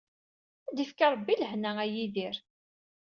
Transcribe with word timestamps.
Ad 0.69 0.73
d-yefk 0.75 0.99
Rebbi 1.13 1.35
lehna 1.37 1.71
a 1.83 1.85
Yidir. 1.93 2.37